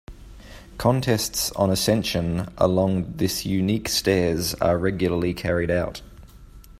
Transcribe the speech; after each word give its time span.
Contests 0.79 1.51
on 1.51 1.69
ascension 1.69 2.51
along 2.57 3.17
this 3.17 3.45
unique 3.45 3.87
stairs 3.87 4.55
are 4.55 4.79
regularly 4.79 5.31
carried 5.31 5.69
out. 5.69 6.01